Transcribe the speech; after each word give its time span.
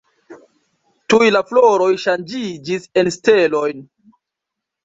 Tuj 1.13 1.27
la 1.35 1.41
floroj 1.51 1.91
ŝanĝiĝis 2.05 2.89
en 3.03 3.15
stelojn. 3.19 3.89